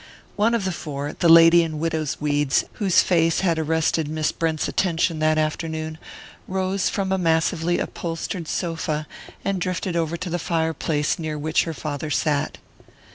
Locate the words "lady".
1.35-1.61